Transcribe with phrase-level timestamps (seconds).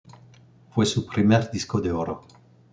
[0.71, 2.25] Fue su primer Disco de oro.